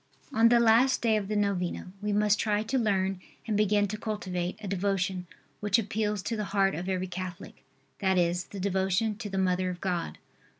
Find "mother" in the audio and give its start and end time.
9.37-9.69